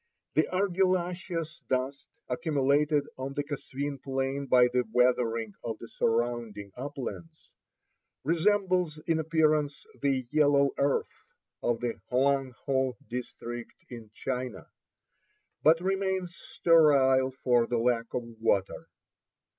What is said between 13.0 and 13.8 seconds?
district